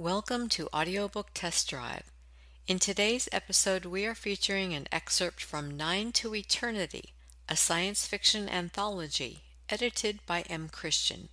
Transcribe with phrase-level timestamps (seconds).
[0.00, 2.10] Welcome to Audiobook Test Drive.
[2.66, 7.12] In today's episode, we are featuring an excerpt from Nine to Eternity,
[7.50, 10.70] a science fiction anthology, edited by M.
[10.70, 11.28] Christian.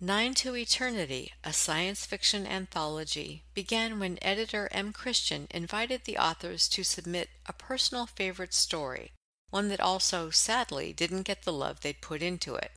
[0.00, 4.92] Nine to Eternity, a science fiction anthology, began when editor M.
[4.92, 9.10] Christian invited the authors to submit a personal favorite story,
[9.50, 12.70] one that also, sadly, didn't get the love they'd put into it.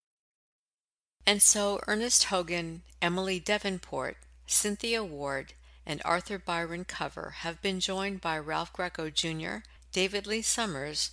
[1.28, 4.18] And so Ernest Hogan, Emily Devenport,
[4.48, 5.54] Cynthia Ward,
[5.86, 9.58] and Arthur Byron Cover have been joined by Ralph Greco Jr.,
[9.92, 11.12] David Lee Summers,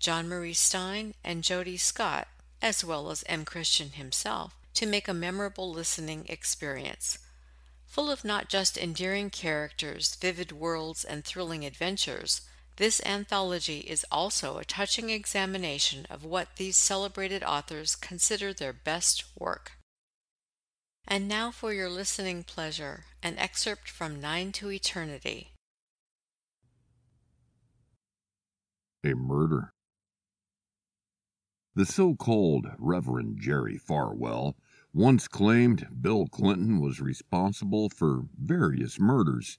[0.00, 2.28] Jean Marie Stine, and Jody Scott,
[2.60, 3.44] as well as M.
[3.44, 7.18] Christian himself, to make a memorable listening experience.
[7.86, 12.42] Full of not just endearing characters, vivid worlds, and thrilling adventures,
[12.76, 19.24] this anthology is also a touching examination of what these celebrated authors consider their best
[19.36, 19.77] work.
[21.10, 25.52] And now for your listening pleasure, an excerpt from Nine to Eternity.
[29.02, 29.72] A murder.
[31.74, 34.56] The so called Reverend Jerry Falwell
[34.92, 39.58] once claimed Bill Clinton was responsible for various murders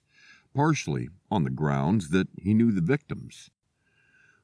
[0.54, 3.50] partially on the grounds that he knew the victims.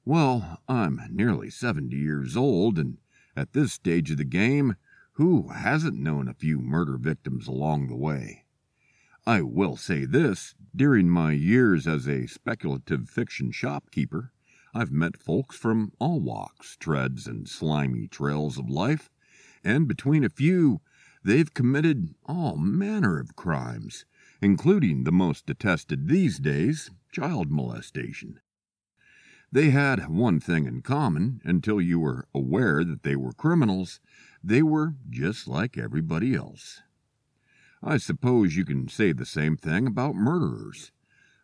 [0.06, 2.98] Well, I'm nearly 70 years old, and
[3.36, 4.76] at this stage of the game,
[5.16, 8.46] who hasn't known a few murder victims along the way?
[9.28, 14.32] I will say this during my years as a speculative fiction shopkeeper,
[14.74, 19.10] I've met folks from all walks, treads, and slimy trails of life,
[19.64, 20.80] and between a few,
[21.24, 24.06] they've committed all manner of crimes
[24.42, 28.40] including the most detested these days child molestation.
[29.52, 34.00] They had one thing in common until you were aware that they were criminals.
[34.46, 36.82] They were just like everybody else.
[37.82, 40.92] I suppose you can say the same thing about murderers.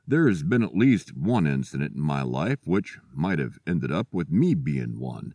[0.07, 4.07] There has been at least one incident in my life which might have ended up
[4.11, 5.33] with me being one.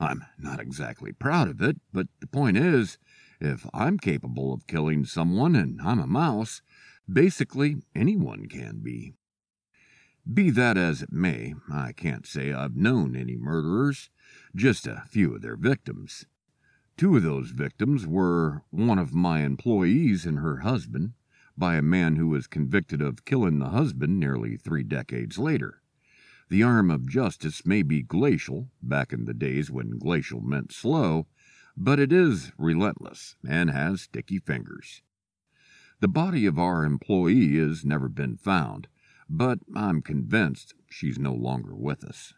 [0.00, 2.98] I'm not exactly proud of it, but the point is,
[3.40, 6.62] if I'm capable of killing someone and I'm a mouse,
[7.10, 9.12] Basically, anyone can be.
[10.32, 14.08] Be that as it may, I can't say I've known any murderers,
[14.56, 16.24] just a few of their victims.
[16.96, 21.14] Two of those victims were one of my employees and her husband,
[21.58, 25.82] by a man who was convicted of killing the husband nearly three decades later.
[26.50, 31.26] The arm of justice may be glacial, back in the days when glacial meant slow,
[31.76, 35.02] but it is relentless and has sticky fingers.
[35.98, 38.86] The body of our employee has never been found,
[39.28, 42.34] but I'm convinced she's no longer with us.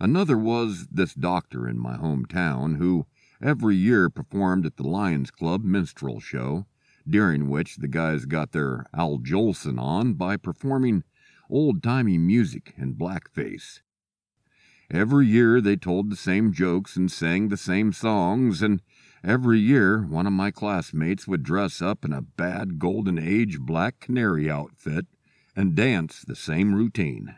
[0.00, 3.06] Another was this doctor in my hometown who
[3.42, 6.66] every year performed at the Lions Club minstrel show,
[7.08, 11.02] during which the guys got their Al Jolson on by performing
[11.50, 13.80] old timey music in blackface.
[14.90, 18.80] Every year they told the same jokes and sang the same songs, and
[19.24, 24.00] Every year, one of my classmates would dress up in a bad Golden Age black
[24.00, 25.06] canary outfit
[25.54, 27.36] and dance the same routine.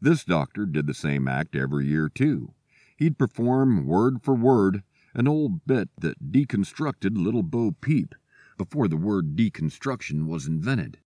[0.00, 2.52] This doctor did the same act every year, too.
[2.96, 4.82] He'd perform word for word
[5.14, 8.14] an old bit that deconstructed Little Bo Peep
[8.56, 10.98] before the word deconstruction was invented.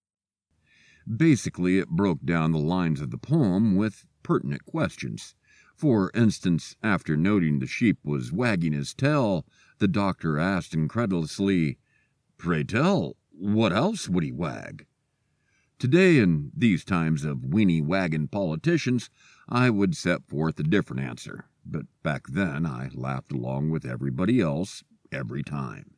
[1.07, 5.35] Basically, it broke down the lines of the poem with pertinent questions.
[5.75, 9.45] For instance, after noting the sheep was wagging his tail,
[9.79, 11.79] the doctor asked incredulously,
[12.39, 14.87] Pray tell, what else would he wag?
[15.79, 19.11] Today, in these times of weenie wagging politicians,
[19.49, 24.41] I would set forth a different answer, but back then I laughed along with everybody
[24.41, 25.95] else every time.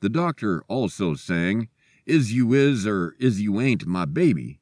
[0.00, 1.68] The doctor also sang,
[2.04, 4.60] Is you is or is you ain't my baby,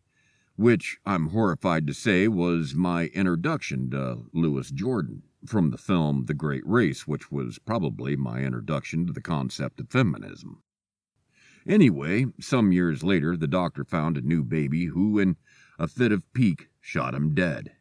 [0.56, 6.34] which I'm horrified to say was my introduction to Louis Jordan from the film The
[6.34, 10.62] Great Race, which was probably my introduction to the concept of feminism.
[11.66, 15.36] Anyway, some years later, the doctor found a new baby who, in
[15.78, 17.72] a fit of pique, shot him dead.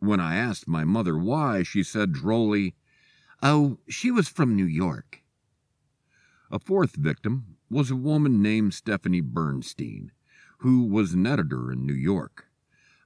[0.00, 2.74] When I asked my mother why, she said drolly,
[3.42, 5.22] Oh, she was from New York.
[6.50, 10.12] A fourth victim was a woman named Stephanie Bernstein,
[10.58, 12.46] who was an editor in New York.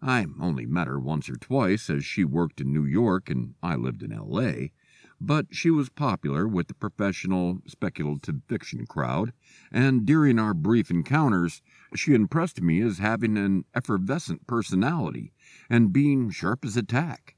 [0.02, 3.76] I only met her once or twice as she worked in New York and I
[3.76, 4.72] lived in L.A.,
[5.20, 9.32] but she was popular with the professional speculative fiction crowd,
[9.70, 11.62] and during our brief encounters,
[11.94, 15.32] she impressed me as having an effervescent personality
[15.68, 17.36] and being sharp as a tack.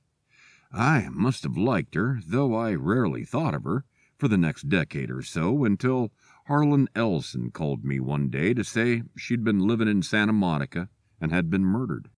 [0.72, 3.84] I must have liked her, though I rarely thought of her,
[4.18, 6.12] for the next decade or so until
[6.46, 10.88] Harlan Ellison called me one day to say she'd been living in Santa Monica
[11.20, 12.10] and had been murdered.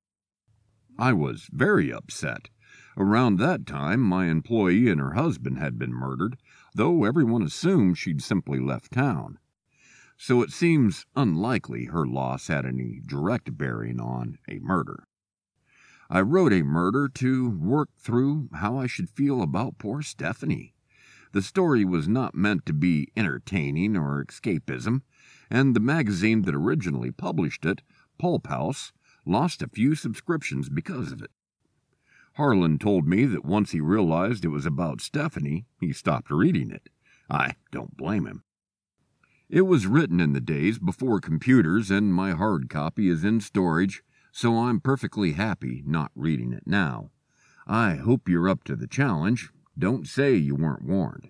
[0.97, 2.49] I was very upset.
[2.97, 6.37] Around that time, my employee and her husband had been murdered,
[6.73, 9.37] though everyone assumed she'd simply left town.
[10.17, 15.07] So it seems unlikely her loss had any direct bearing on a murder.
[16.09, 20.73] I wrote a murder to work through how I should feel about poor Stephanie.
[21.33, 25.01] The story was not meant to be entertaining or escapism,
[25.49, 27.81] and the magazine that originally published it,
[28.17, 28.93] Pulphouse,
[29.25, 31.31] lost a few subscriptions because of it.
[32.35, 36.89] Harlan told me that once he realized it was about Stephanie, he stopped reading it.
[37.29, 38.44] I don't blame him.
[39.49, 44.03] It was written in the days before computers, and my hard copy is in storage,
[44.31, 47.11] so I'm perfectly happy not reading it now.
[47.67, 49.51] I hope you're up to the challenge.
[49.77, 51.29] Don't say you weren't warned.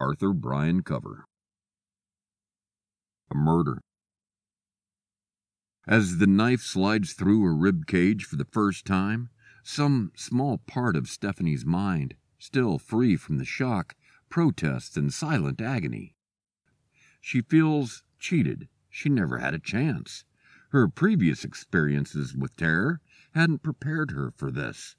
[0.00, 1.26] Arthur Byron Cover.
[3.30, 3.80] A murder.
[5.86, 9.28] As the knife slides through a rib cage for the first time,
[9.62, 13.94] some small part of Stephanie's mind, still free from the shock,
[14.28, 16.14] protests in silent agony.
[17.22, 18.68] She feels cheated.
[18.90, 20.26] She never had a chance.
[20.72, 24.96] Her previous experiences with terror hadn't prepared her for this.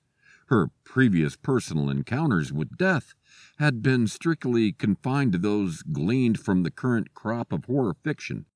[0.48, 3.14] Her previous personal encounters with death
[3.58, 8.48] had been strictly confined to those gleaned from the current crop of horror fiction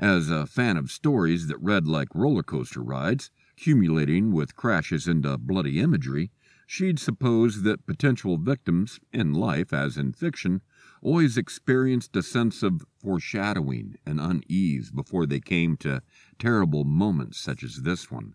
[0.00, 5.36] as a fan of stories that read like roller coaster rides, accumulating with crashes into
[5.36, 6.30] bloody imagery,
[6.66, 10.62] she'd suppose that potential victims, in life as in fiction,
[11.02, 16.02] always experienced a sense of foreshadowing and unease before they came to
[16.38, 18.34] terrible moments such as this one.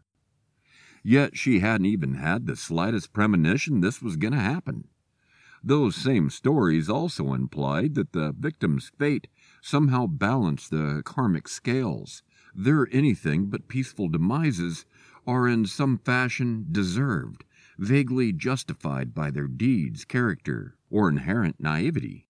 [1.04, 4.88] Yet she hadn't even had the slightest premonition this was going to happen.
[5.64, 9.28] Those same stories also implied that the victim's fate
[9.62, 12.24] somehow balanced the karmic scales.
[12.54, 14.86] Their anything but peaceful demises
[15.28, 17.44] are in some fashion deserved,
[17.78, 22.28] vaguely justified by their deeds, character, or inherent naivety.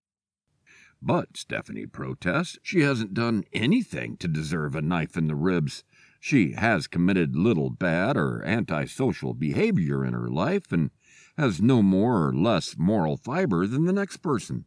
[1.07, 5.83] But, Stephanie protests, she hasn't done anything to deserve a knife in the ribs.
[6.19, 10.89] She has committed little bad or antisocial behavior in her life and
[11.37, 14.65] has no more or less moral fiber than the next person.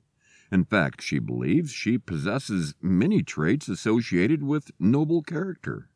[0.52, 5.90] In fact, she believes she possesses many traits associated with noble character.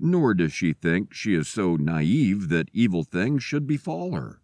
[0.00, 4.40] Nor does she think she is so naive that evil things should befall her.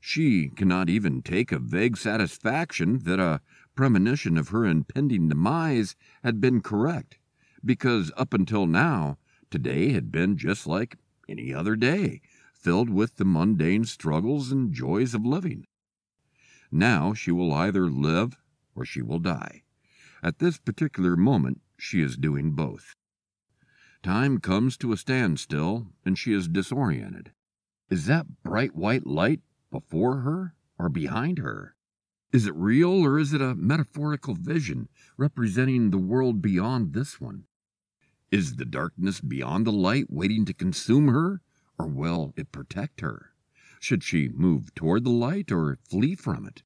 [0.00, 3.40] She cannot even take a vague satisfaction that a
[3.78, 5.94] premonition of her impending demise
[6.24, 7.16] had been correct,
[7.64, 9.16] because up until now,
[9.52, 10.96] today had been just like
[11.28, 12.20] any other day,
[12.52, 15.64] filled with the mundane struggles and joys of living.
[16.72, 18.36] Now she will either live
[18.74, 19.62] or she will die.
[20.24, 22.96] At this particular moment, she is doing both.
[24.02, 27.30] Time comes to a standstill, and she is disoriented.
[27.90, 31.76] Is that bright white light before her or behind her?
[32.30, 37.44] Is it real or is it a metaphorical vision representing the world beyond this one?
[38.30, 41.40] Is the darkness beyond the light waiting to consume her,
[41.78, 43.32] or will it protect her?
[43.80, 46.62] Should she move toward the light or flee from it?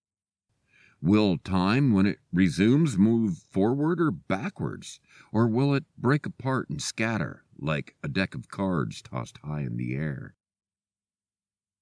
[1.00, 4.98] Will time, when it resumes, move forward or backwards?
[5.30, 9.76] Or will it break apart and scatter like a deck of cards tossed high in
[9.76, 10.34] the air?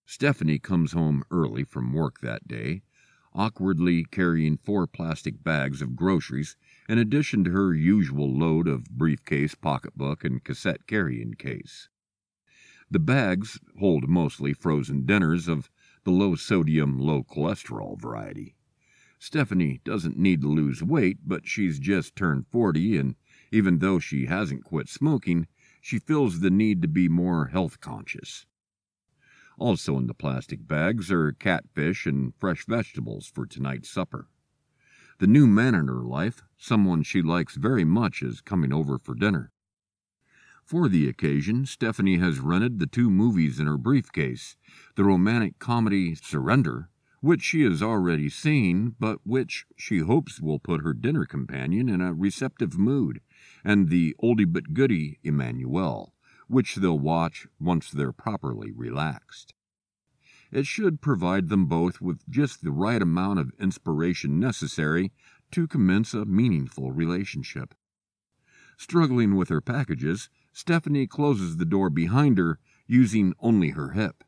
[0.04, 2.82] Stephanie comes home early from work that day,
[3.32, 6.56] awkwardly carrying four plastic bags of groceries
[6.88, 11.88] in addition to her usual load of briefcase, pocketbook, and cassette carrying case.
[12.90, 15.70] The bags hold mostly frozen dinners of
[16.04, 18.56] the low sodium, low cholesterol variety.
[19.18, 23.14] Stephanie doesn't need to lose weight, but she's just turned 40, and
[23.52, 25.46] even though she hasn't quit smoking,
[25.80, 28.46] she feels the need to be more health conscious.
[29.60, 34.26] Also in the plastic bags are catfish and fresh vegetables for tonight's supper.
[35.18, 39.14] The new man in her life, someone she likes very much, is coming over for
[39.14, 39.52] dinner.
[40.64, 44.56] For the occasion, Stephanie has rented the two movies in her briefcase
[44.96, 46.88] the romantic comedy Surrender
[47.20, 52.00] which she has already seen, but which she hopes will put her dinner companion in
[52.00, 53.20] a receptive mood,
[53.62, 56.12] and the oldie but goodie Emmanuelle,
[56.50, 59.54] which they'll watch once they're properly relaxed.
[60.50, 65.12] It should provide them both with just the right amount of inspiration necessary
[65.52, 67.72] to commence a meaningful relationship.
[68.76, 74.24] Struggling with her packages, Stephanie closes the door behind her, using only her hip.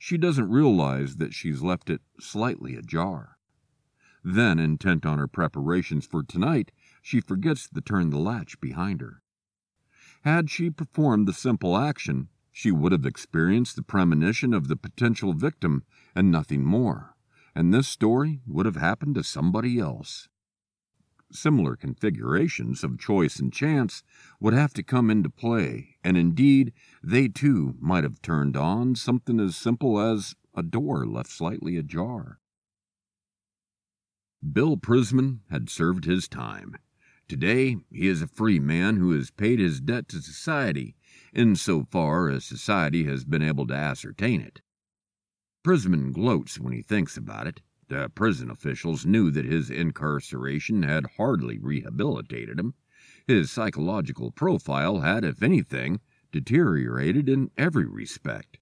[0.00, 3.38] She doesn't realize that she's left it slightly ajar.
[4.24, 9.22] Then, intent on her preparations for tonight, she forgets to turn the latch behind her.
[10.22, 15.32] Had she performed the simple action, she would have experienced the premonition of the potential
[15.32, 15.82] victim
[16.14, 17.16] and nothing more,
[17.54, 20.28] and this story would have happened to somebody else.
[21.32, 24.04] Similar configurations of choice and chance
[24.38, 29.40] would have to come into play, and indeed, they too might have turned on something
[29.40, 32.38] as simple as a door left slightly ajar.
[34.52, 36.76] Bill Prisman had served his time.
[37.32, 40.94] Today, he is a free man who has paid his debt to society,
[41.32, 44.60] in so far as society has been able to ascertain it.
[45.64, 47.62] Prisman gloats when he thinks about it.
[47.88, 52.74] The prison officials knew that his incarceration had hardly rehabilitated him.
[53.26, 56.00] His psychological profile had, if anything,
[56.32, 58.58] deteriorated in every respect.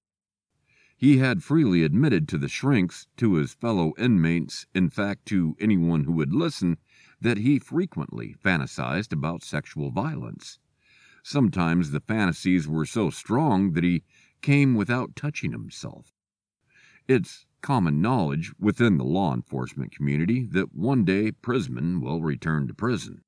[0.95, 6.05] He had freely admitted to the shrinks, to his fellow inmates, in fact to anyone
[6.05, 6.77] who would listen,
[7.21, 10.59] that he frequently fantasized about sexual violence.
[11.23, 14.03] Sometimes the fantasies were so strong that he
[14.41, 16.15] came without touching himself.
[17.07, 22.73] It's common knowledge within the law enforcement community that one day Prisman will return to
[22.73, 23.21] prison.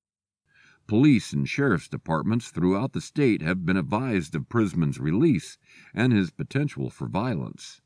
[0.87, 5.57] Police and sheriff's departments throughout the state have been advised of Prisman's release
[5.93, 7.79] and his potential for violence.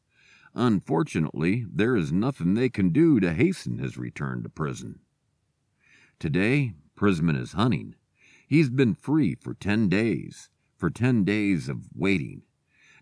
[0.56, 5.02] Unfortunately, there is nothing they can do to hasten his return to prison.
[6.20, 7.94] Today, Prisman is hunting.
[8.48, 12.42] He's been free for 10 days, for 10 days of waiting.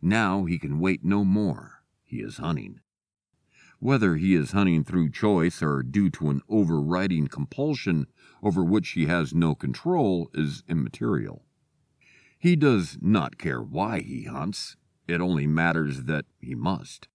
[0.01, 1.83] Now he can wait no more.
[2.03, 2.81] He is hunting.
[3.79, 8.07] Whether he is hunting through choice or due to an overriding compulsion
[8.43, 11.45] over which he has no control is immaterial.
[12.37, 14.75] He does not care why he hunts,
[15.07, 17.07] it only matters that he must.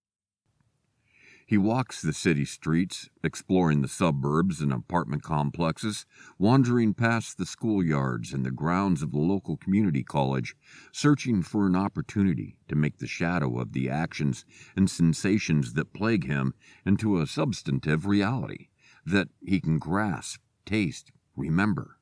[1.51, 6.07] He walks the city streets, exploring the suburbs and apartment complexes,
[6.39, 10.55] wandering past the schoolyards and the grounds of the local community college,
[10.93, 14.45] searching for an opportunity to make the shadow of the actions
[14.77, 16.55] and sensations that plague him
[16.87, 18.69] into a substantive reality
[19.05, 21.97] that he can grasp, taste, remember.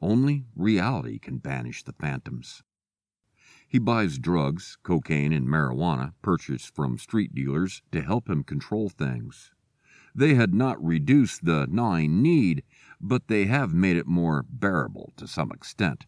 [0.00, 2.62] Only reality can banish the phantoms.
[3.70, 9.52] He buys drugs, cocaine, and marijuana purchased from street dealers to help him control things.
[10.14, 12.62] They had not reduced the gnawing need,
[12.98, 16.06] but they have made it more bearable to some extent.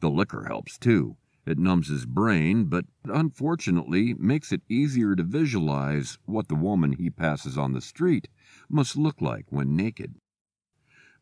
[0.00, 1.18] The liquor helps too.
[1.44, 7.10] It numbs his brain, but unfortunately makes it easier to visualize what the woman he
[7.10, 8.28] passes on the street
[8.70, 10.16] must look like when naked.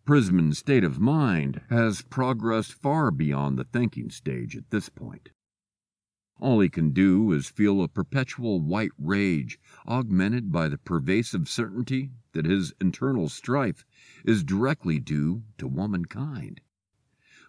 [0.07, 5.31] Prisman's state of mind has progressed far beyond the thinking stage at this point.
[6.43, 12.11] All he can do is feel a perpetual white rage, augmented by the pervasive certainty
[12.33, 13.87] that his internal strife
[14.25, 16.61] is directly due to womankind.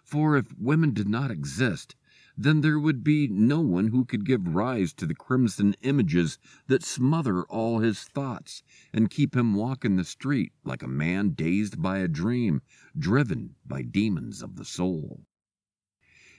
[0.04, 1.96] For if women did not exist,
[2.36, 6.84] then there would be no one who could give rise to the crimson images that
[6.84, 11.98] smother all his thoughts and keep him walking the street like a man dazed by
[11.98, 12.62] a dream,
[12.96, 15.26] driven by demons of the soul.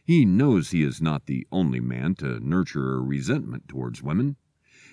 [0.08, 4.36] He knows he is not the only man to nurture a resentment towards women.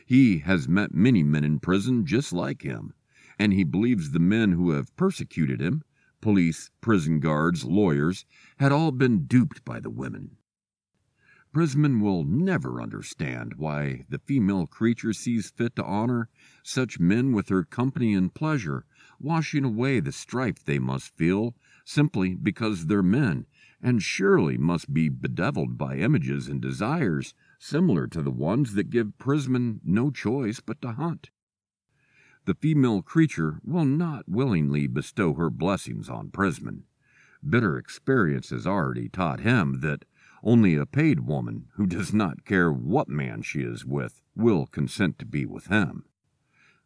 [0.07, 2.95] He has met many men in prison just like him,
[3.38, 5.83] and he believes the men who have persecuted him
[6.23, 8.25] police, prison guards, lawyers
[8.59, 10.38] had all been duped by the women.
[11.52, 16.31] Prisman will never understand why the female creature sees fit to honor
[16.62, 18.87] such men with her company and pleasure,
[19.21, 21.54] washing away the strife they must feel
[21.85, 23.45] simply because they're men
[23.83, 29.19] and surely must be bedeviled by images and desires similar to the ones that give
[29.19, 31.31] Prisman no choice but to hunt.
[32.45, 36.85] The female creature will not willingly bestow her blessings on Prisman.
[37.49, 40.05] Bitter experience has already taught him that
[40.45, 45.19] only a paid woman who does not care what man she is with will consent
[45.19, 46.05] to be with him.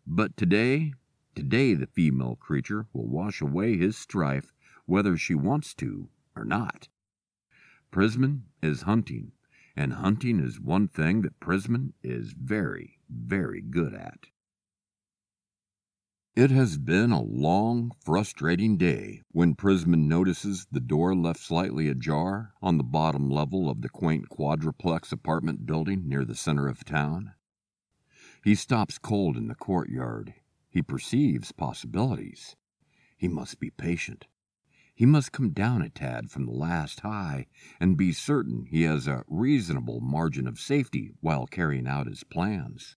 [0.07, 0.93] But today,
[1.35, 4.53] today the female creature will wash away his strife
[4.85, 6.88] whether she wants to or not.
[7.90, 9.33] Prisman is hunting,
[9.75, 14.26] and hunting is one thing that Prisman is very, very good at.
[16.37, 22.52] It has been a long, frustrating day when Prisman notices the door left slightly ajar
[22.61, 27.33] on the bottom level of the quaint quadruplex apartment building near the center of town.
[28.45, 30.35] He stops cold in the courtyard.
[30.69, 32.55] He perceives possibilities.
[33.16, 34.26] He must be patient.
[34.97, 37.49] He must come down a tad from the last high
[37.79, 42.97] and be certain he has a reasonable margin of safety while carrying out his plans.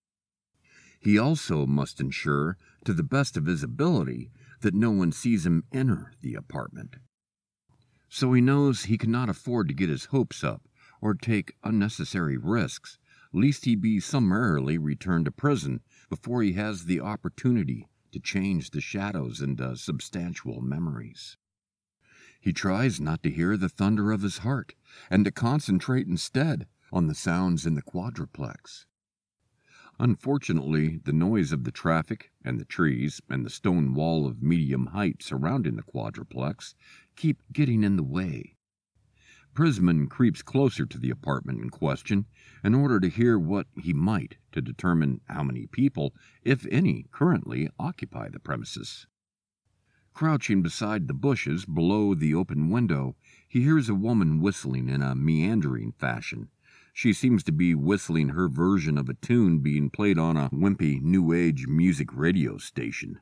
[1.01, 5.65] He also must ensure, to the best of his ability, that no one sees him
[5.73, 6.95] enter the apartment.
[8.07, 10.67] so he knows he cannot afford to get his hopes up
[11.01, 12.97] or take unnecessary risks,
[13.33, 18.81] lest he be summarily returned to prison before he has the opportunity to change the
[18.81, 21.37] shadows into substantial memories.
[22.39, 24.73] He tries not to hear the thunder of his heart
[25.09, 28.85] and to concentrate instead on the sounds in the quadruplex.
[29.99, 34.87] Unfortunately, the noise of the traffic and the trees and the stone wall of medium
[34.87, 36.73] height surrounding the quadruplex
[37.17, 38.55] keep getting in the way.
[39.53, 42.25] Prisman creeps closer to the apartment in question
[42.63, 47.69] in order to hear what he might to determine how many people, if any, currently
[47.77, 49.05] occupy the premises.
[50.19, 53.15] Crouching beside the bushes below the open window,
[53.47, 56.49] he hears a woman whistling in a meandering fashion.
[56.91, 61.01] She seems to be whistling her version of a tune being played on a wimpy
[61.01, 63.21] New Age music radio station.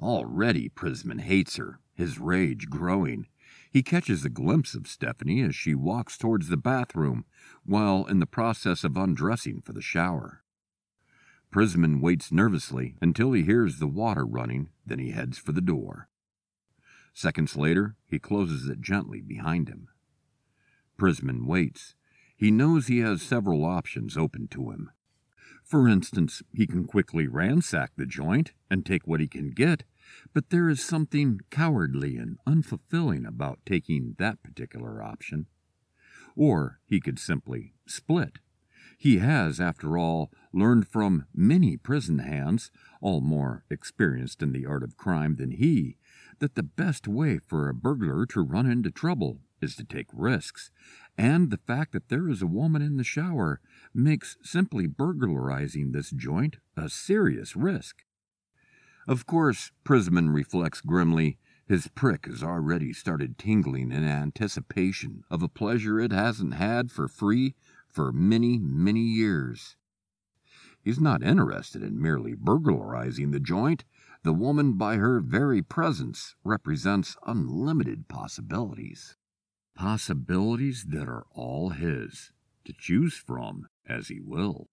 [0.00, 3.28] Already Prisman hates her, his rage growing.
[3.70, 7.24] He catches a glimpse of Stephanie as she walks towards the bathroom
[7.64, 10.42] while in the process of undressing for the shower.
[11.50, 16.08] Prisman waits nervously until he hears the water running, then he heads for the door.
[17.14, 19.88] Seconds later, he closes it gently behind him.
[20.98, 21.94] Prisman waits.
[22.36, 24.90] He knows he has several options open to him.
[25.64, 29.84] For instance, he can quickly ransack the joint and take what he can get
[30.32, 35.46] but there is something cowardly and unfulfilling about taking that particular option.
[36.36, 38.38] Or he could simply split.
[39.00, 44.82] He has, after all, learned from many prison hands, all more experienced in the art
[44.82, 45.98] of crime than he,
[46.40, 50.72] that the best way for a burglar to run into trouble is to take risks,
[51.16, 53.60] and the fact that there is a woman in the shower
[53.94, 58.04] makes simply burglarizing this joint a serious risk.
[59.06, 61.38] Of course, Prisman reflects grimly,
[61.68, 67.06] his prick has already started tingling in anticipation of a pleasure it hasn't had for
[67.06, 67.54] free
[67.98, 69.74] for many, many years.
[70.80, 73.82] He's not interested in merely burglarizing the joint.
[74.22, 79.16] The woman, by her very presence, represents unlimited possibilities.
[79.74, 82.30] Possibilities that are all his,
[82.66, 84.68] to choose from as he will.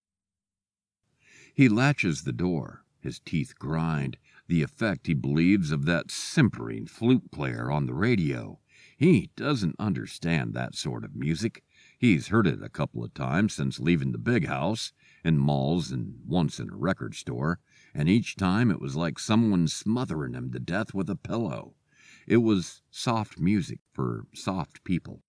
[1.52, 7.32] He latches the door, his teeth grind, the effect, he believes, of that simpering flute
[7.32, 8.60] player on the radio.
[8.98, 11.64] He doesn't understand that sort of music.
[11.98, 14.92] He's heard it a couple of times since leaving the big house,
[15.24, 17.60] in malls and once in a record store,
[17.94, 21.76] and each time it was like someone smothering him to death with a pillow.
[22.28, 25.24] It was soft music for soft people.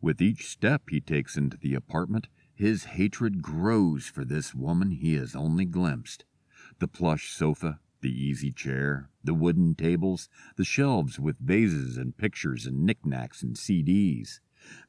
[0.00, 5.14] With each step he takes into the apartment, his hatred grows for this woman he
[5.14, 6.24] has only glimpsed.
[6.78, 12.64] The plush sofa, the easy chair, the wooden tables, the shelves with vases and pictures
[12.64, 14.40] and knickknacks and CDs,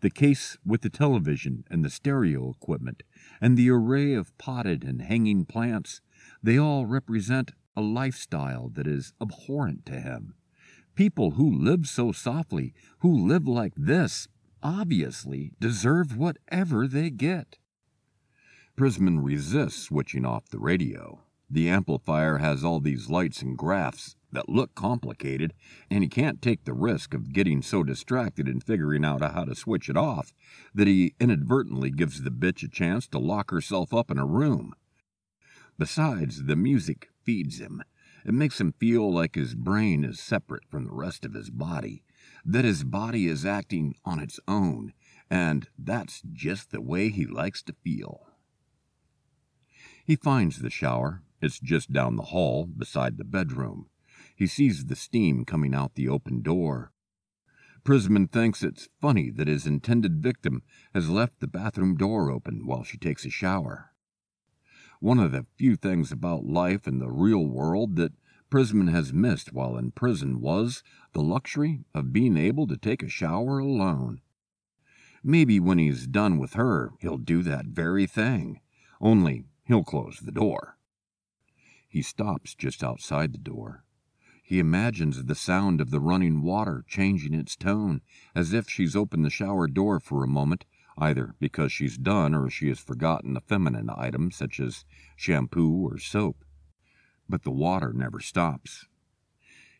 [0.01, 3.03] the case with the television and the stereo equipment,
[3.39, 6.01] and the array of potted and hanging plants,
[6.41, 10.35] they all represent a lifestyle that is abhorrent to him.
[10.95, 14.27] People who live so softly, who live like this,
[14.61, 17.57] obviously deserve whatever they get.
[18.77, 21.21] Prisman resists switching off the radio.
[21.49, 25.53] The amplifier has all these lights and graphs that look complicated,
[25.89, 29.55] and he can't take the risk of getting so distracted in figuring out how to
[29.55, 30.33] switch it off
[30.73, 34.73] that he inadvertently gives the bitch a chance to lock herself up in a room.
[35.77, 37.83] Besides, the music feeds him.
[38.25, 42.03] It makes him feel like his brain is separate from the rest of his body,
[42.45, 44.93] that his body is acting on its own,
[45.29, 48.27] and that's just the way he likes to feel.
[50.05, 53.87] He finds the shower, it's just down the hall, beside the bedroom.
[54.41, 56.91] He sees the steam coming out the open door.
[57.83, 60.63] Prisman thinks it's funny that his intended victim
[60.95, 63.93] has left the bathroom door open while she takes a shower.
[64.99, 68.15] One of the few things about life in the real world that
[68.49, 70.81] Prisman has missed while in prison was
[71.13, 74.21] the luxury of being able to take a shower alone.
[75.23, 78.59] Maybe when he's done with her, he'll do that very thing,
[78.99, 80.79] only he'll close the door.
[81.87, 83.83] He stops just outside the door.
[84.51, 88.01] He imagines the sound of the running water changing its tone,
[88.35, 90.65] as if she's opened the shower door for a moment,
[90.97, 94.83] either because she's done or she has forgotten a feminine item such as
[95.15, 96.43] shampoo or soap.
[97.29, 98.87] But the water never stops.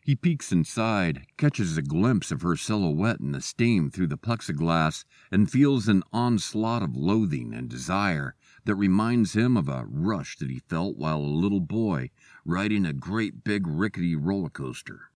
[0.00, 5.04] He peeks inside, catches a glimpse of her silhouette in the steam through the plexiglass,
[5.30, 10.50] and feels an onslaught of loathing and desire that reminds him of a rush that
[10.50, 12.10] he felt while a little boy
[12.44, 15.10] riding a great big rickety roller coaster.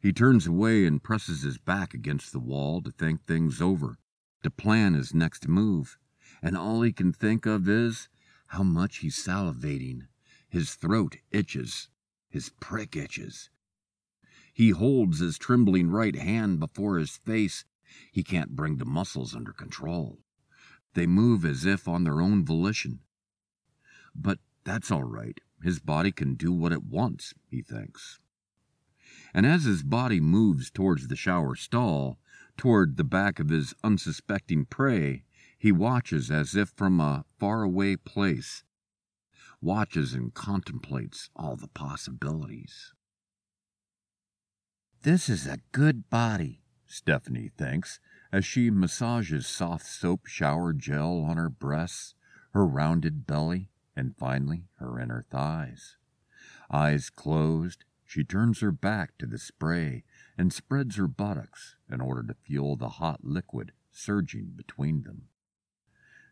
[0.00, 3.98] He turns away and presses his back against the wall to think things over,
[4.42, 5.98] to plan his next move,
[6.42, 8.08] and all he can think of is
[8.48, 10.02] how much he's salivating.
[10.48, 11.88] His throat itches,
[12.28, 13.50] his prick itches.
[14.52, 17.64] He holds his trembling right hand before his face.
[18.12, 20.23] He can't bring the muscles under control.
[20.94, 23.00] They move as if on their own volition.
[24.14, 25.38] But that's all right.
[25.62, 28.20] His body can do what it wants, he thinks
[29.34, 32.18] and as his body moves towards the shower stall,
[32.56, 35.24] toward the back of his unsuspecting prey,
[35.58, 38.62] he watches as if from a faraway place,
[39.60, 42.92] watches and contemplates all the possibilities.
[45.02, 47.98] This is a good body, Stephanie thinks,
[48.34, 52.16] as she massages soft soap shower gel on her breasts,
[52.52, 55.96] her rounded belly, and finally her inner thighs.
[56.68, 60.02] Eyes closed, she turns her back to the spray
[60.36, 65.28] and spreads her buttocks in order to feel the hot liquid surging between them.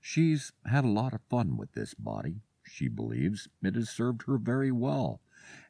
[0.00, 2.42] She's had a lot of fun with this body.
[2.64, 5.20] She believes it has served her very well,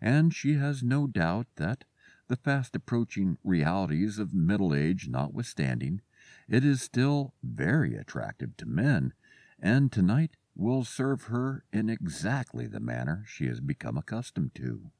[0.01, 1.85] and she has no doubt that,
[2.29, 6.01] the fast approaching realities of middle age notwithstanding,
[6.49, 9.13] it is still very attractive to men,
[9.59, 14.91] and tonight will serve her in exactly the manner she has become accustomed to.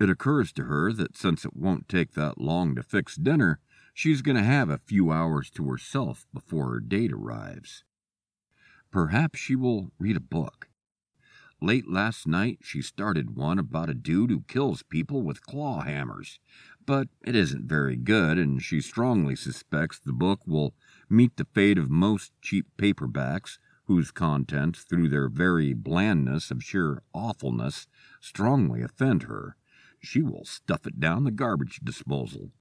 [0.00, 3.60] It occurs to her that since it won't take that long to fix dinner,
[3.94, 7.84] she's going to have a few hours to herself before her date arrives.
[8.90, 10.68] Perhaps she will read a book.
[11.60, 16.38] Late last night, she started one about a dude who kills people with claw hammers,
[16.86, 20.74] but it isn't very good, and she strongly suspects the book will
[21.08, 27.02] meet the fate of most cheap paperbacks whose contents, through their very blandness of sheer
[27.12, 27.86] awfulness,
[28.20, 29.56] strongly offend her
[30.04, 32.52] she will stuff it down the garbage disposal.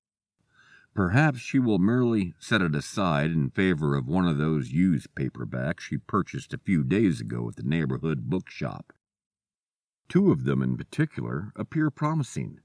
[0.93, 5.81] Perhaps she will merely set it aside in favor of one of those used paperbacks
[5.81, 8.93] she purchased a few days ago at the neighborhood bookshop.
[10.07, 12.59] Two of them in particular appear promising.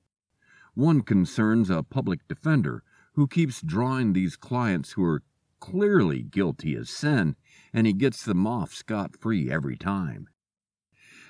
[0.79, 5.25] One concerns a public defender who keeps drawing these clients who are
[5.59, 7.35] clearly guilty of sin,
[7.73, 10.29] and he gets them off scot free every time.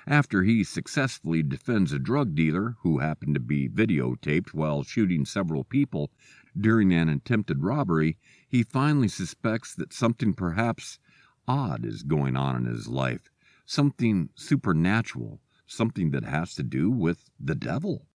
[0.05, 5.63] After he successfully defends a drug dealer who happened to be videotaped while shooting several
[5.63, 6.11] people
[6.55, 10.99] during an attempted robbery, he finally suspects that something perhaps
[11.47, 13.31] odd is going on in his life,
[13.65, 18.05] something supernatural, something that has to do with the devil.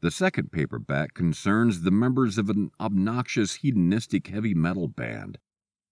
[0.00, 5.38] The second paperback concerns the members of an obnoxious hedonistic heavy metal band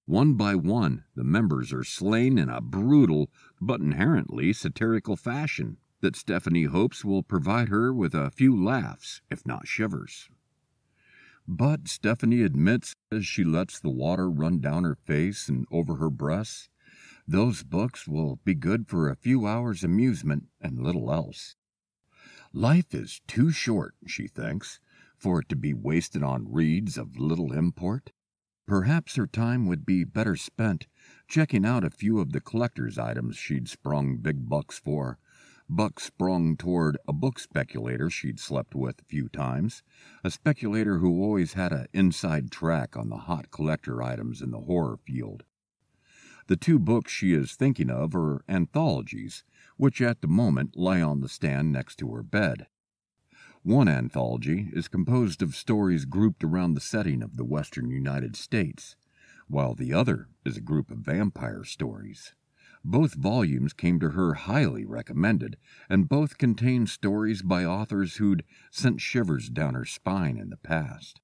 [0.08, 6.16] one by one, the members are slain in a brutal but inherently satirical fashion that
[6.16, 10.30] Stephanie hopes will provide her with a few laughs, if not shivers.
[11.46, 16.08] But Stephanie admits as she lets the water run down her face and over her
[16.08, 16.70] breasts,
[17.26, 21.54] those books will be good for a few hours' amusement and little else.
[22.54, 24.80] Life is too short, she thinks,
[25.18, 28.12] for it to be wasted on reads of little import.
[28.66, 30.86] Perhaps her time would be better spent
[31.26, 35.18] checking out a few of the collector's items she'd sprung big bucks for.
[35.68, 39.82] Bucks sprung toward a book speculator she'd slept with a few times,
[40.24, 44.60] a speculator who always had an inside track on the hot collector items in the
[44.60, 45.44] horror field.
[46.46, 49.44] The two books she is thinking of are anthologies,
[49.78, 52.66] which at the moment lie on the stand next to her bed.
[53.62, 58.96] One anthology is composed of stories grouped around the setting of the western United States,
[59.46, 62.34] while the other is a group of vampire stories.
[62.84, 65.56] Both volumes came to her highly recommended,
[65.88, 71.20] and both contain stories by authors who'd sent shivers down her spine in the past.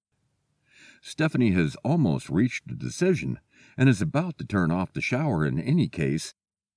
[1.00, 3.38] Stephanie has almost reached a decision
[3.76, 6.34] and is about to turn off the shower in any case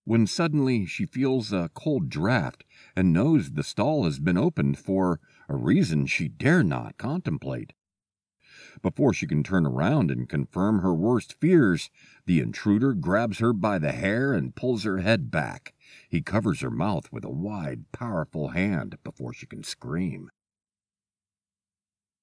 [0.07, 2.63] when suddenly she feels a cold draft
[2.95, 7.73] and knows the stall has been opened for a reason she dare not contemplate.
[8.81, 11.89] Before she can turn around and confirm her worst fears,
[12.25, 15.73] the intruder grabs her by the hair and pulls her head back.
[16.07, 20.29] He covers her mouth with a wide, powerful hand before she can scream.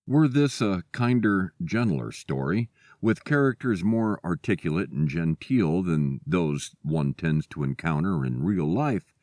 [0.07, 2.69] Were this a kinder, gentler story,
[3.01, 9.15] with characters more articulate and genteel than those one tends to encounter in real life,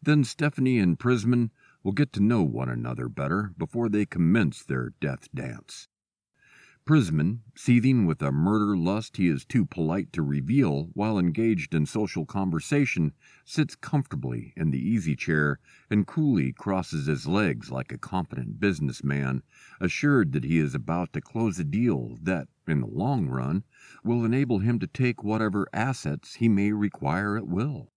[0.00, 1.50] then Stephanie and Prisman
[1.82, 5.88] will get to know one another better before they commence their death dance.
[6.88, 11.84] Prisman, seething with a murder lust he is too polite to reveal while engaged in
[11.84, 13.12] social conversation,
[13.44, 19.42] sits comfortably in the easy chair and coolly crosses his legs like a competent businessman,
[19.82, 23.64] assured that he is about to close a deal that, in the long run,
[24.02, 27.92] will enable him to take whatever assets he may require at will.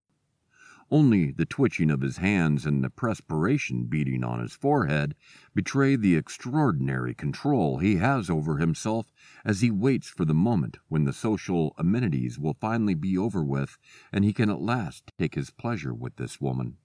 [0.93, 5.15] Only the twitching of his hands and the perspiration beading on his forehead
[5.55, 9.09] betray the extraordinary control he has over himself
[9.45, 13.77] as he waits for the moment when the social amenities will finally be over with
[14.11, 16.75] and he can at last take his pleasure with this woman.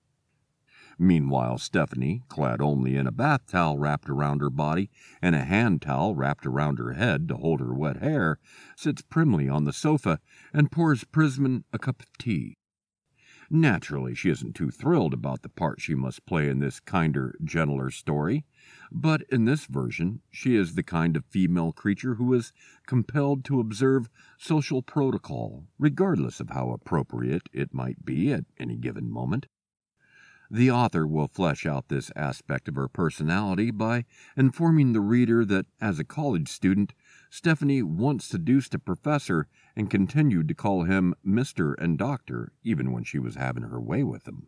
[1.01, 4.89] Meanwhile, Stephanie, clad only in a bath towel wrapped around her body
[5.21, 8.39] and a hand towel wrapped around her head to hold her wet hair,
[8.77, 10.21] sits primly on the sofa
[10.55, 12.57] and pours Prisman a cup of tea.
[13.49, 17.91] Naturally, she isn't too thrilled about the part she must play in this kinder, gentler
[17.91, 18.45] story,
[18.91, 22.53] but in this version she is the kind of female creature who is
[22.87, 29.09] compelled to observe social protocol, regardless of how appropriate it might be at any given
[29.11, 29.47] moment.
[30.51, 34.05] The author will flesh out this aspect of her personality by
[34.37, 36.95] informing the reader that, as a college student,
[37.31, 41.75] Stephanie once seduced a professor and continued to call him Mr.
[41.79, 44.47] and Doctor even when she was having her way with him.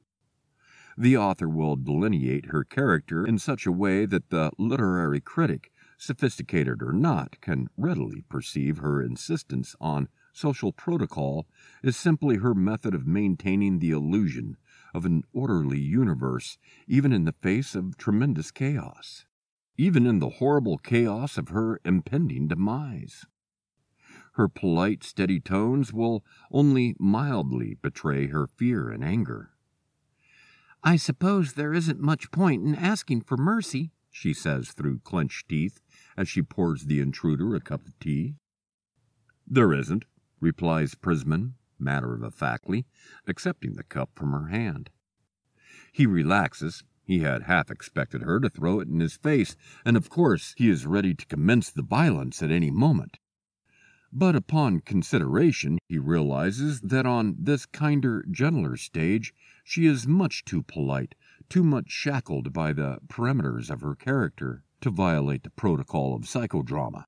[0.97, 6.83] The author will delineate her character in such a way that the literary critic, sophisticated
[6.83, 11.47] or not, can readily perceive her insistence on social protocol
[11.83, 14.57] is simply her method of maintaining the illusion
[14.95, 19.27] of an orderly universe, even in the face of tremendous chaos,
[19.77, 23.27] even in the horrible chaos of her impending demise.
[24.35, 29.51] Her polite, steady tones will only mildly betray her fear and anger.
[30.83, 35.81] I suppose there isn't much point in asking for mercy, she says through clenched teeth
[36.17, 38.37] as she pours the intruder a cup of tea.
[39.47, 40.05] There isn't,
[40.41, 42.87] replies Prisman, matter of factly,
[43.27, 44.91] accepting the cup from her hand.
[45.93, 46.85] He relaxes.
[47.05, 50.69] He had half expected her to throw it in his face, and of course he
[50.69, 53.19] is ready to commence the violence at any moment.
[54.13, 60.63] But upon consideration, he realizes that on this kinder, gentler stage she is much too
[60.63, 61.15] polite,
[61.49, 67.05] too much shackled by the perimeters of her character, to violate the protocol of psychodrama.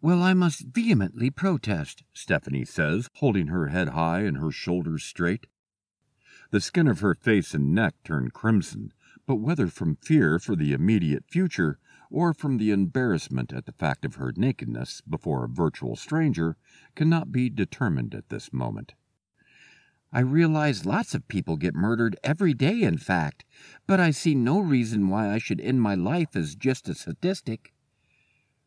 [0.00, 5.48] Well, I must vehemently protest, Stephanie says, holding her head high and her shoulders straight.
[6.52, 8.92] The skin of her face and neck turn crimson,
[9.26, 11.80] but whether from fear for the immediate future
[12.12, 16.56] or from the embarrassment at the fact of her nakedness before a virtual stranger
[16.94, 18.94] cannot be determined at this moment.
[20.12, 23.44] I realize lots of people get murdered every day, in fact,
[23.88, 27.74] but I see no reason why I should end my life as just a statistic.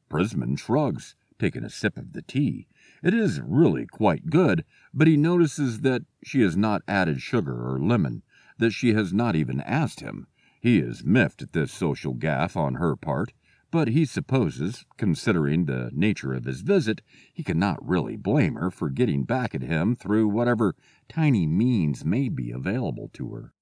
[0.10, 2.68] Prisman shrugs taken a sip of the tea.
[3.02, 7.80] It is really quite good, but he notices that she has not added sugar or
[7.80, 8.22] lemon,
[8.60, 10.28] that she has not even asked him.
[10.60, 13.34] He is miffed at this social gaffe on her part,
[13.72, 17.02] but he supposes, considering the nature of his visit,
[17.34, 20.76] he cannot really blame her for getting back at him through whatever
[21.10, 23.54] tiny means may be available to her.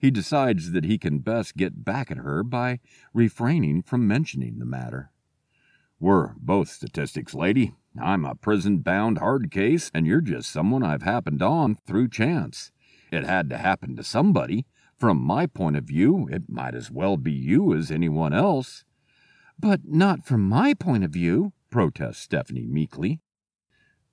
[0.00, 2.80] He decides that he can best get back at her by
[3.12, 5.10] refraining from mentioning the matter.
[6.00, 7.74] We're both statistics, lady.
[8.00, 12.70] I'm a prison bound hard case, and you're just someone I've happened on through chance.
[13.10, 14.66] It had to happen to somebody.
[14.96, 18.84] From my point of view, it might as well be you as anyone else.
[19.58, 23.20] But not from my point of view, protests Stephanie meekly.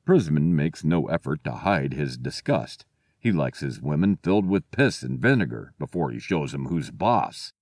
[0.05, 2.85] Prisman makes no effort to hide his disgust.
[3.19, 6.89] He likes his women filled with piss and vinegar before he shows shows 'em who's
[6.89, 7.53] boss.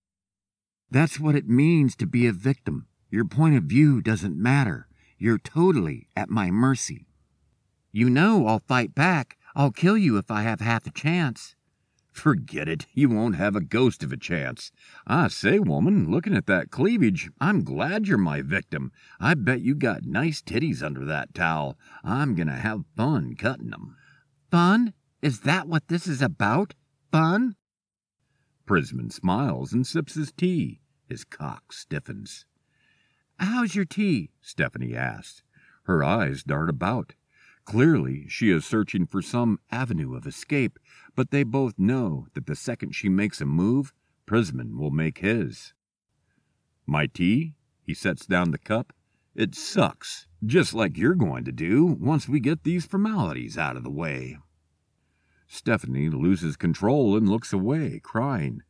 [0.89, 4.88] That's what it means to be a victim, your point of view doesn't matter.
[5.19, 7.06] You're totally at my mercy.
[7.91, 9.38] You know I'll fight back.
[9.56, 11.56] I'll kill you if I have half a chance.
[12.12, 12.88] Forget it.
[12.95, 14.71] You won't have a ghost of a chance.
[15.06, 18.91] I say, woman, looking at that cleavage, I'm glad you're my victim.
[19.19, 21.78] I bet you got nice titties under that towel.
[22.04, 23.95] I'm gonna have fun cutting cutting 'em.
[24.49, 24.93] Fun?
[25.21, 26.73] Is that what this is about?
[27.12, 27.58] Fun?
[28.65, 30.82] Prisman smiles and sips his tea.
[31.06, 32.47] His cock stiffens.
[33.43, 34.29] How's your tea?
[34.41, 35.43] Stephanie asks.
[35.84, 37.13] Her eyes dart about.
[37.65, 40.79] Clearly, she is searching for some avenue of escape,
[41.13, 43.91] but they both know that the second she makes a move,
[44.25, 45.73] Prisman will make his.
[46.86, 47.56] My tea?
[47.86, 48.93] He sets down the cup.
[49.36, 53.84] It sucks, just like you're going to do once we get these formalities out of
[53.84, 54.38] the way.
[55.49, 58.63] Stephanie loses control and looks away, crying.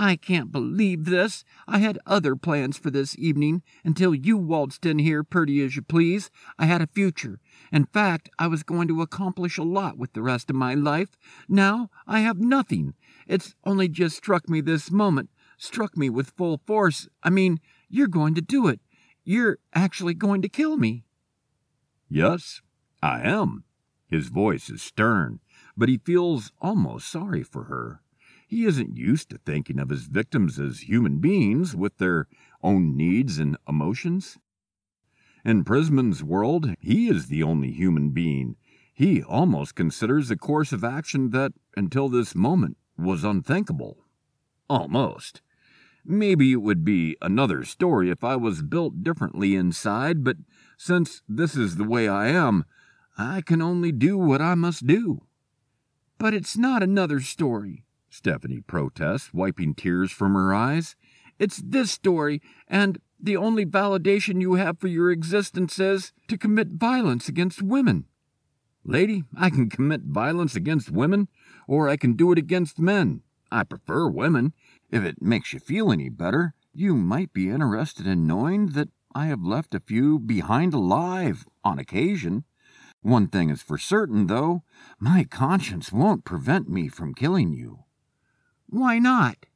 [0.00, 1.42] I can't believe this.
[1.66, 5.82] I had other plans for this evening until you waltzed in here pretty as you
[5.82, 6.30] please.
[6.56, 7.40] I had a future.
[7.72, 11.18] In fact, I was going to accomplish a lot with the rest of my life.
[11.48, 12.94] Now I have nothing.
[13.26, 17.08] It's only just struck me this moment, struck me with full force.
[17.24, 17.58] I mean,
[17.88, 18.78] you're going to do it.
[19.24, 21.02] You're actually going to kill me.
[22.08, 22.62] Yes,
[23.02, 23.64] I am.
[24.06, 25.40] His voice is stern,
[25.76, 28.00] but he feels almost sorry for her.
[28.48, 32.28] He isn't used to thinking of his victims as human beings with their
[32.62, 34.38] own needs and emotions.
[35.44, 38.56] In Prisman's world, he is the only human being.
[38.94, 43.98] He almost considers a course of action that, until this moment, was unthinkable.
[44.70, 45.42] Almost.
[46.02, 50.38] Maybe it would be another story if I was built differently inside, but
[50.78, 52.64] since this is the way I am,
[53.18, 55.26] I can only do what I must do.
[56.16, 57.84] But it's not another story.
[58.10, 60.96] Stephanie protests, wiping tears from her eyes.
[61.38, 66.68] It's this story, and the only validation you have for your existence is to commit
[66.68, 68.06] violence against women.
[68.84, 71.28] Lady, I can commit violence against women,
[71.66, 73.22] or I can do it against men.
[73.50, 74.52] I prefer women.
[74.90, 79.26] If it makes you feel any better, you might be interested in knowing that I
[79.26, 82.44] have left a few behind alive on occasion.
[83.02, 84.62] One thing is for certain, though
[84.98, 87.84] my conscience won't prevent me from killing you.
[88.70, 89.46] Why not?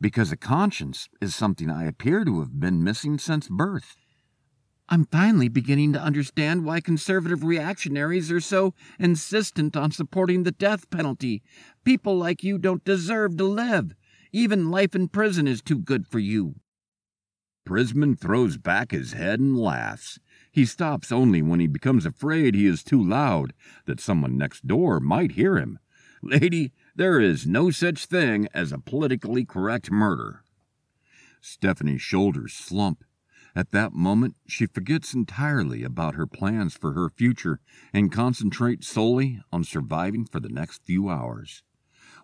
[0.00, 3.96] Because a conscience is something I appear to have been missing since birth.
[4.88, 10.90] I'm finally beginning to understand why conservative reactionaries are so insistent on supporting the death
[10.90, 11.42] penalty.
[11.84, 13.94] People like you don't deserve to live.
[14.32, 16.54] Even life in prison is too good for you.
[17.66, 20.18] Prisman throws back his head and laughs.
[20.50, 23.52] He stops only when he becomes afraid he is too loud,
[23.86, 25.78] that someone next door might hear him.
[26.22, 30.42] Lady, there is no such thing as a politically correct murder.
[31.40, 33.04] Stephanie's shoulders slump.
[33.54, 37.60] At that moment, she forgets entirely about her plans for her future
[37.92, 41.62] and concentrates solely on surviving for the next few hours.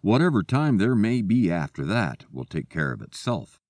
[0.00, 3.60] Whatever time there may be after that will take care of itself.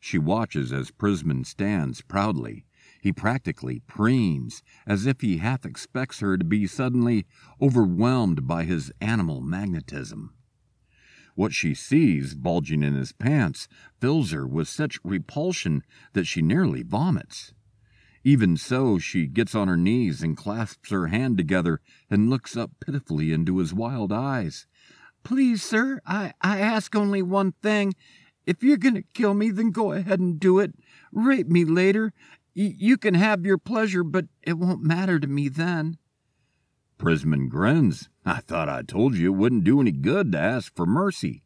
[0.00, 2.66] She watches as Prisman stands proudly,
[3.04, 7.26] he practically preens, as if he half expects her to be suddenly
[7.60, 10.32] overwhelmed by his animal magnetism.
[11.34, 13.68] What she sees bulging in his pants
[14.00, 15.82] fills her with such repulsion
[16.14, 17.52] that she nearly vomits.
[18.24, 22.70] Even so, she gets on her knees and clasps her hand together and looks up
[22.80, 24.66] pitifully into his wild eyes.
[25.24, 27.92] Please, sir, I, I ask only one thing.
[28.46, 30.72] If you're going to kill me, then go ahead and do it.
[31.12, 32.14] Rape me later,
[32.54, 35.98] you can have your pleasure, but it won't matter to me then.
[36.98, 38.08] Prisman grins.
[38.24, 41.42] I thought I told you it wouldn't do any good to ask for mercy.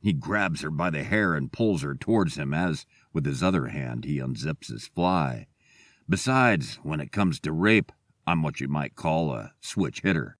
[0.00, 3.68] He grabs her by the hair and pulls her towards him as, with his other
[3.68, 5.46] hand, he unzips his fly.
[6.08, 7.92] Besides, when it comes to rape,
[8.26, 10.36] I'm what you might call a switch hitter.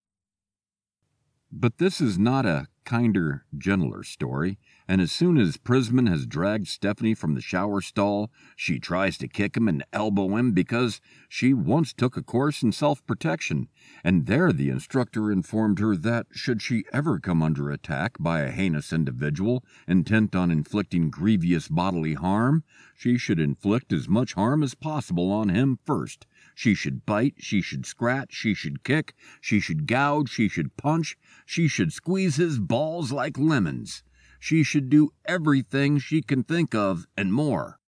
[1.52, 6.68] But this is not a kinder, gentler story, and as soon as Prisman has dragged
[6.68, 11.52] Stephanie from the shower stall, she tries to kick him and elbow him because she
[11.52, 13.68] once took a course in self protection,
[14.04, 18.50] and there the instructor informed her that, should she ever come under attack by a
[18.50, 22.62] heinous individual intent on inflicting grievous bodily harm,
[22.96, 26.26] she should inflict as much harm as possible on him first,
[26.61, 31.16] she should bite, she should scratch, she should kick, she should gouge, she should punch,
[31.46, 34.03] she should squeeze his balls like lemons.
[34.38, 37.81] She should do everything she can think of and more.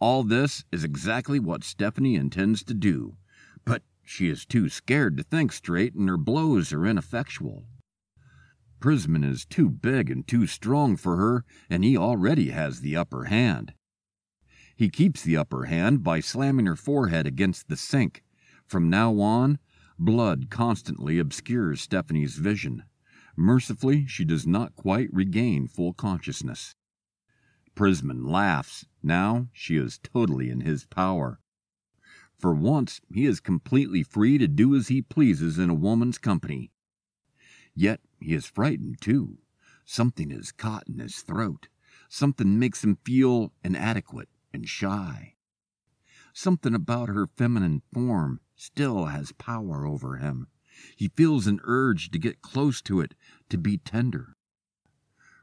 [0.00, 3.16] All this is exactly what Stephanie intends to do,
[3.64, 7.68] but she is too scared to think straight and her blows are ineffectual.
[8.80, 13.26] Prisman is too big and too strong for her, and he already has the upper
[13.26, 13.72] hand.
[14.78, 18.22] He keeps the upper hand by slamming her forehead against the sink.
[18.64, 19.58] From now on,
[19.98, 22.84] blood constantly obscures Stephanie's vision.
[23.36, 26.76] Mercifully, she does not quite regain full consciousness.
[27.74, 28.86] Prisman laughs.
[29.02, 31.40] Now she is totally in his power.
[32.38, 36.70] For once, he is completely free to do as he pleases in a woman's company.
[37.74, 39.38] Yet he is frightened, too.
[39.84, 41.66] Something is caught in his throat.
[42.08, 45.34] Something makes him feel inadequate and shy.
[46.32, 50.48] Something about her feminine form still has power over him.
[50.96, 53.14] He feels an urge to get close to it,
[53.48, 54.36] to be tender.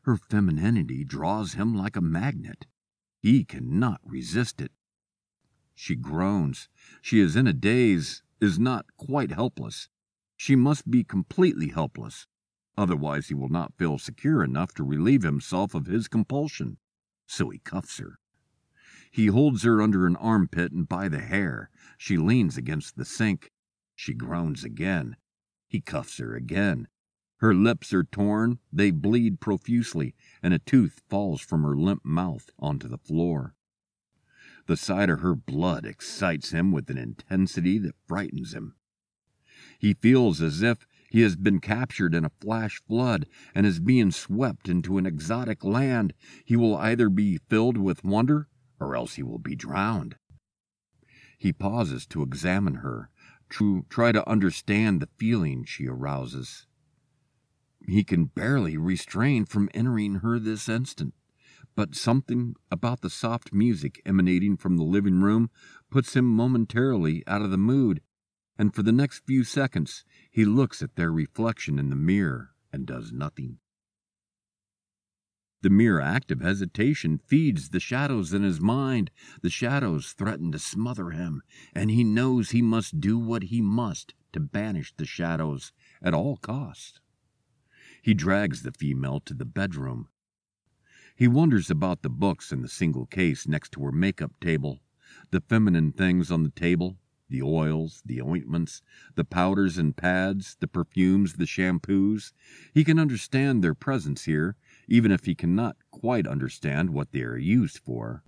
[0.03, 2.67] Her femininity draws him like a magnet.
[3.19, 4.71] He cannot resist it.
[5.73, 6.69] She groans.
[7.01, 9.89] She is in a daze, is not quite helpless.
[10.37, 12.27] She must be completely helpless.
[12.77, 16.77] Otherwise, he will not feel secure enough to relieve himself of his compulsion.
[17.25, 18.19] So he cuffs her.
[19.15, 21.69] He holds her under an armpit and by the hair.
[21.97, 23.53] She leans against the sink.
[23.95, 25.15] She groans again.
[25.69, 26.89] He cuffs her again.
[27.37, 32.49] Her lips are torn, they bleed profusely, and a tooth falls from her limp mouth
[32.59, 33.55] onto the floor.
[34.65, 38.75] The sight of her blood excites him with an intensity that frightens him.
[39.79, 44.11] He feels as if he has been captured in a flash flood and is being
[44.11, 46.13] swept into an exotic land.
[46.43, 48.49] He will either be filled with wonder
[48.85, 50.15] or else he will be drowned.
[51.37, 53.09] He pauses to examine her,
[53.51, 56.67] to try to understand the feeling she arouses.
[57.87, 61.13] He can barely restrain from entering her this instant,
[61.75, 65.49] but something about the soft music emanating from the living room
[65.91, 68.01] puts him momentarily out of the mood,
[68.57, 72.85] and for the next few seconds he looks at their reflection in the mirror and
[72.85, 73.59] does nothing.
[75.65, 79.09] The mere act of hesitation feeds the shadows in his mind.
[79.41, 81.41] The shadows threaten to smother him,
[81.73, 86.37] and he knows he must do what he must to banish the shadows at all
[86.37, 86.99] costs.
[88.03, 90.09] He drags the female to the bedroom.
[91.15, 94.81] He wonders about the books in the single case next to her makeup table,
[95.31, 98.83] the feminine things on the table, the oils, the ointments,
[99.15, 102.33] the powders and pads, the perfumes, the shampoos.
[102.71, 104.55] He can understand their presence here,
[104.87, 108.23] even if he cannot quite understand what they are used for.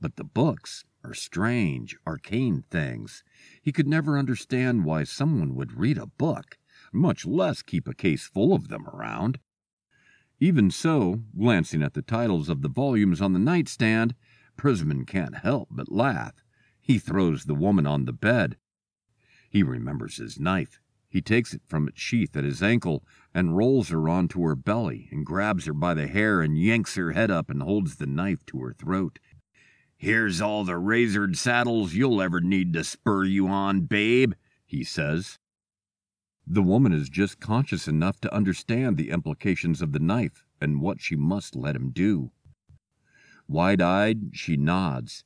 [0.00, 3.22] But the books are strange, arcane things.
[3.62, 6.58] He could never understand why someone would read a book,
[6.92, 9.38] much less keep a case full of them around.
[10.38, 14.14] Even so, glancing at the titles of the volumes on the nightstand,
[14.56, 16.34] Prisman can't help but laugh.
[16.80, 18.56] He throws the woman on the bed.
[19.48, 20.80] He remembers his knife.
[21.16, 23.02] He takes it from its sheath at his ankle
[23.32, 27.12] and rolls her onto her belly and grabs her by the hair and yanks her
[27.12, 29.18] head up and holds the knife to her throat.
[29.96, 34.34] Here's all the razored saddles you'll ever need to spur you on, babe,
[34.66, 35.38] he says.
[36.46, 41.00] The woman is just conscious enough to understand the implications of the knife and what
[41.00, 42.30] she must let him do.
[43.48, 45.24] Wide eyed, she nods.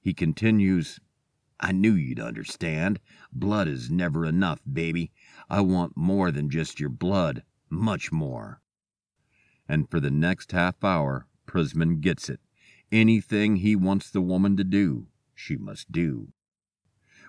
[0.00, 0.98] He continues,
[1.60, 3.00] I knew you'd understand.
[3.32, 5.10] Blood is never enough, baby.
[5.50, 8.60] I want more than just your blood, much more.
[9.68, 12.40] And for the next half hour, Prisman gets it.
[12.92, 16.32] Anything he wants the woman to do, she must do.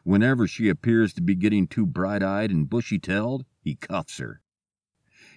[0.04, 4.42] Whenever she appears to be getting too bright eyed and bushy tailed, he cuffs her.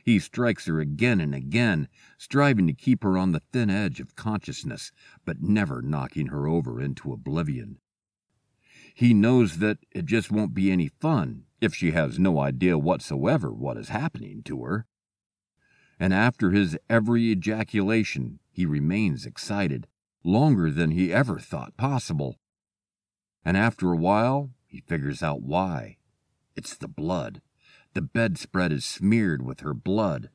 [0.05, 1.89] He strikes her again and again,
[2.19, 4.93] striving to keep her on the thin edge of consciousness,
[5.25, 7.79] but never knocking her over into oblivion.
[8.95, 13.53] He knows that it just won't be any fun if she has no idea whatsoever
[13.53, 14.87] what is happening to her.
[15.99, 19.87] And after his every ejaculation, he remains excited,
[20.25, 22.39] longer than he ever thought possible.
[23.45, 25.97] And after a while, he figures out why.
[26.57, 27.41] It's the blood.
[27.95, 30.31] The bedspread is smeared with her blood.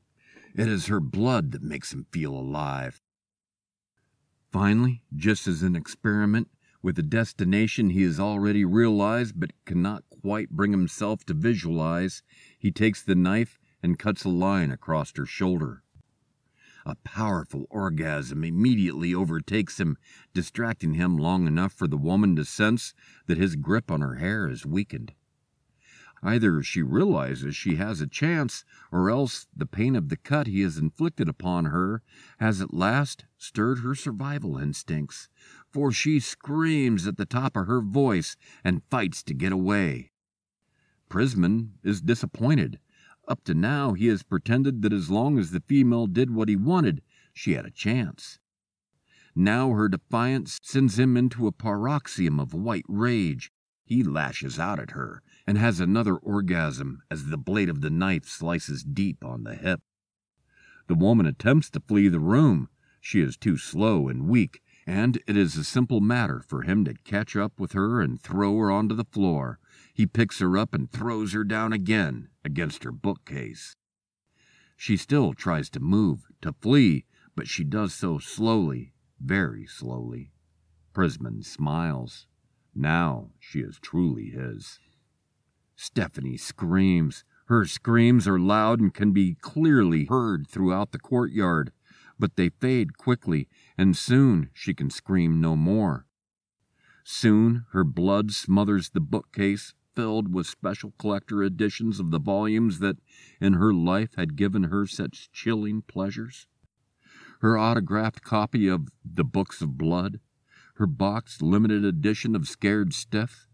[0.55, 3.01] It is her blood that makes him feel alive.
[4.51, 6.49] Finally, just as an experiment,
[6.87, 12.23] with a destination he has already realized but cannot quite bring himself to visualize,
[12.57, 15.83] he takes the knife and cuts a line across her shoulder.
[16.85, 19.97] A powerful orgasm immediately overtakes him,
[20.33, 22.93] distracting him long enough for the woman to sense
[23.25, 25.11] that his grip on her hair is weakened.
[26.23, 30.61] Either she realizes she has a chance, or else the pain of the cut he
[30.61, 32.01] has inflicted upon her
[32.39, 35.29] has at last stirred her survival instincts,
[35.77, 40.09] for she screams at the top of her voice and fights to get away.
[41.07, 42.79] Prisman is disappointed.
[43.27, 46.55] Up to now, he has pretended that as long as the female did what he
[46.55, 48.39] wanted, she had a chance.
[49.35, 53.51] Now her defiance sends him into a paroxysm of white rage.
[53.85, 58.25] He lashes out at her, and has another orgasm as the blade of the knife
[58.25, 59.81] slices deep on the hip.
[60.87, 62.69] The woman attempts to flee the room.
[62.99, 66.93] She is too slow and weak, and it is a simple matter for him to
[67.03, 69.59] catch up with her and throw her onto the floor.
[69.93, 73.75] He picks her up and throws her down again against her bookcase.
[74.77, 77.03] She still tries to move, to flee,
[77.35, 80.31] but she does so slowly, very slowly.
[80.93, 82.25] Prisman smiles.
[82.73, 84.79] Now she is truly his.
[85.75, 87.25] Stephanie screams.
[87.47, 91.71] Her screams are loud and can be clearly heard throughout the courtyard,
[92.19, 93.47] but they fade quickly,
[93.77, 96.05] and soon she can scream no more.
[97.03, 102.97] Soon her blood smothers the bookcase, filled with special collector editions of the volumes that
[103.41, 106.45] in her life had given her such chilling pleasures?
[107.41, 110.19] Her autographed copy of The Books of Blood,
[110.75, 113.47] her boxed limited edition of Scared Stiff,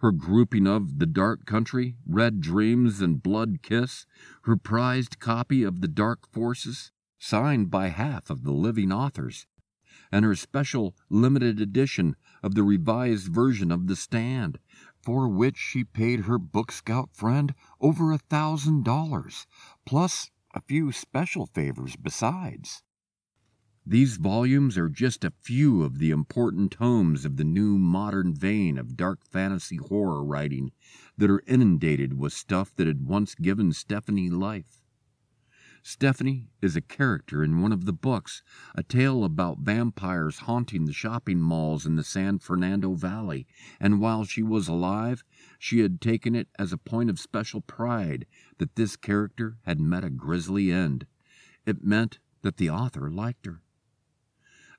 [0.00, 4.06] her grouping of The Dark Country, Red Dreams, and Blood Kiss,
[4.42, 9.46] her prized copy of The Dark Forces, signed by half of the living authors,
[10.12, 14.58] and her special limited edition of the revised version of The Stand,
[15.02, 19.46] for which she paid her Book Scout friend over a thousand dollars,
[19.86, 22.82] plus a few special favors besides.
[23.86, 28.76] These volumes are just a few of the important tomes of the new modern vein
[28.76, 30.72] of dark fantasy horror writing
[31.16, 34.79] that are inundated with stuff that had once given Stephanie life.
[35.82, 38.42] Stephanie is a character in one of the books,
[38.74, 43.46] a tale about vampires haunting the shopping malls in the San Fernando Valley,
[43.80, 45.24] and while she was alive,
[45.58, 48.26] she had taken it as a point of special pride
[48.58, 51.06] that this character had met a grisly end.
[51.64, 53.62] It meant that the author liked her.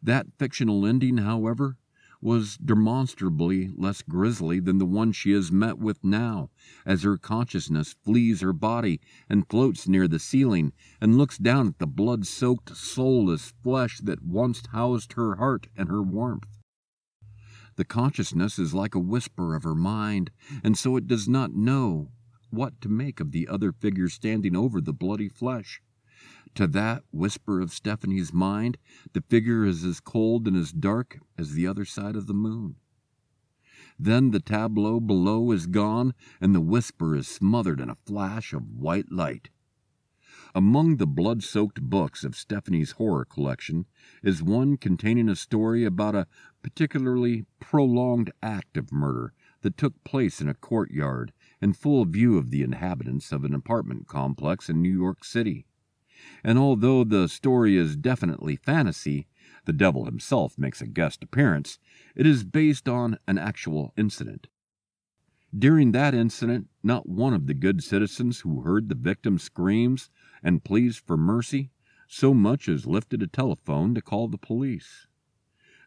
[0.04, 1.78] That fictional ending, however,
[2.22, 6.50] was demonstrably less grisly than the one she has met with now,
[6.86, 11.80] as her consciousness flees her body and floats near the ceiling and looks down at
[11.80, 16.60] the blood soaked, soulless flesh that once housed her heart and her warmth.
[17.76, 20.30] The consciousness is like a whisper of her mind,
[20.64, 22.12] and so it does not know
[22.52, 25.82] what to make of the other figure standing over the bloody flesh.
[26.56, 28.78] To that whisper of Stephanie's mind,
[29.14, 32.76] the figure is as cold and as dark as the other side of the moon.
[33.98, 38.70] Then the tableau below is gone, and the whisper is smothered in a flash of
[38.70, 39.50] white light.
[40.54, 43.86] Among the blood soaked books of Stephanie's horror collection
[44.22, 46.28] is one containing a story about a
[46.62, 51.32] particularly prolonged act of murder that took place in a courtyard
[51.62, 55.66] in full view of the inhabitants of an apartment complex in New York City
[56.44, 59.28] and although the story is definitely fantasy,
[59.66, 61.80] the devil himself makes a guest appearance,
[62.16, 64.48] it is based on an actual incident.
[65.58, 70.10] During that incident, not one of the good citizens who heard the victim's screams
[70.42, 71.72] and pleas for mercy
[72.08, 75.08] so much as lifted a telephone to call the police.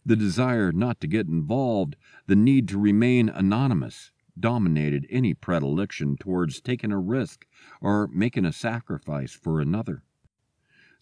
[0.06, 6.60] The desire not to get involved, the need to remain anonymous, dominated any predilection towards
[6.60, 7.46] taking a risk
[7.80, 10.02] or making a sacrifice for another.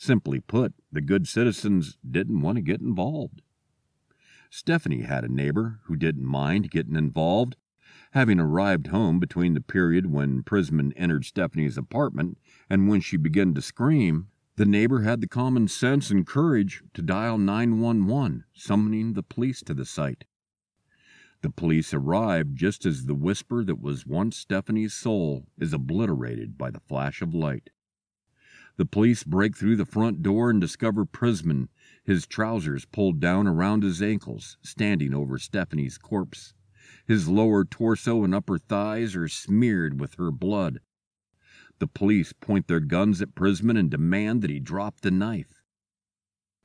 [0.03, 3.41] Simply put, the good citizens didn't want to get involved.
[4.51, 7.55] Stephanie had a neighbor who didn't mind getting involved.
[8.11, 12.39] Having arrived home between the period when Prisman entered Stephanie's apartment
[12.69, 14.27] and when she began to scream,
[14.57, 19.73] the neighbor had the common sense and courage to dial 911, summoning the police to
[19.73, 20.25] the site.
[21.43, 26.73] The police arrived just as the whisper that was once Stephanie's soul is obliterated by
[26.73, 27.71] the flash of light.
[28.83, 31.69] The police break through the front door and discover Prisman,
[32.03, 36.53] his trousers pulled down around his ankles, standing over Stephanie's corpse.
[37.07, 40.81] His lower torso and upper thighs are smeared with her blood.
[41.79, 45.63] The police point their guns at Prisman and demand that he drop the knife.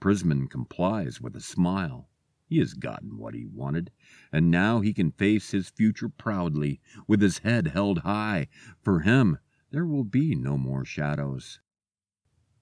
[0.01, 2.09] Prisman complies with a smile.
[2.47, 3.91] He has gotten what he wanted,
[4.31, 8.47] and now he can face his future proudly, with his head held high.
[8.81, 9.37] For him,
[9.69, 11.59] there will be no more shadows.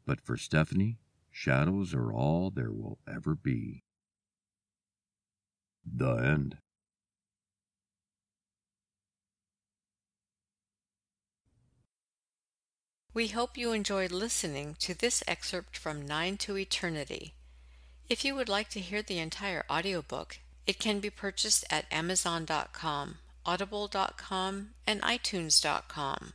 [0.05, 0.99] But for Stephanie,
[1.31, 3.83] shadows are all there will ever be.
[5.85, 6.57] The end.
[13.13, 17.33] We hope you enjoyed listening to this excerpt from Nine to Eternity.
[18.09, 23.19] If you would like to hear the entire audiobook, it can be purchased at Amazon.com,
[23.45, 26.33] Audible.com, and iTunes.com.